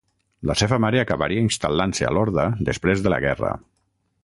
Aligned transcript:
La 0.51 0.53
seva 0.61 0.79
mare 0.85 1.01
acabaria 1.01 1.43
instal·lant-se 1.49 2.09
a 2.09 2.15
Lorda 2.19 2.47
després 2.71 3.05
de 3.07 3.13
la 3.17 3.21
guerra. 3.27 3.53